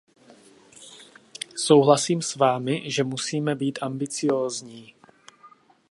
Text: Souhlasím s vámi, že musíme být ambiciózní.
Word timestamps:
Souhlasím 1.55 2.21
s 2.21 2.35
vámi, 2.35 2.91
že 2.91 3.03
musíme 3.03 3.55
být 3.55 3.79
ambiciózní. 3.81 4.93